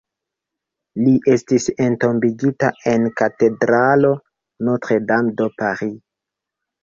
[1.01, 4.11] Li estis entombigita en la katedralo
[4.69, 5.95] Notre-Dame de Paris.